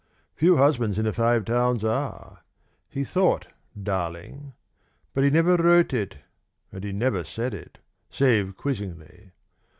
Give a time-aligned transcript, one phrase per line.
[0.35, 2.43] Few husbands in the Five Towns are.
[2.89, 3.49] He thought
[3.83, 4.53] "darling,"
[5.13, 6.17] but he never wrote it,
[6.71, 7.77] and he never said it,
[8.09, 9.33] save quizzingly.